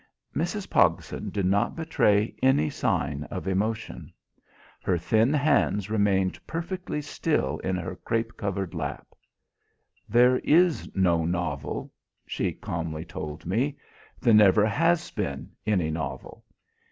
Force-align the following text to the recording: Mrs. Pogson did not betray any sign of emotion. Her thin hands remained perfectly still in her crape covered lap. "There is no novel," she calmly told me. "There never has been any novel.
Mrs. 0.35 0.67
Pogson 0.67 1.29
did 1.29 1.45
not 1.45 1.75
betray 1.75 2.33
any 2.41 2.71
sign 2.71 3.23
of 3.25 3.47
emotion. 3.47 4.11
Her 4.81 4.97
thin 4.97 5.31
hands 5.31 5.91
remained 5.91 6.39
perfectly 6.47 7.03
still 7.03 7.59
in 7.59 7.75
her 7.75 7.95
crape 7.97 8.35
covered 8.35 8.73
lap. 8.73 9.09
"There 10.09 10.37
is 10.39 10.89
no 10.95 11.23
novel," 11.25 11.93
she 12.25 12.51
calmly 12.51 13.05
told 13.05 13.45
me. 13.45 13.77
"There 14.19 14.33
never 14.33 14.65
has 14.65 15.11
been 15.11 15.51
any 15.67 15.91
novel. 15.91 16.45